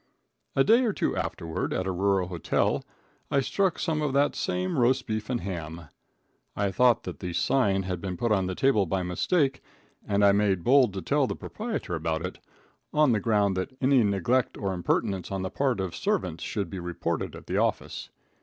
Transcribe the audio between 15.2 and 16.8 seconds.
on the part of servants should be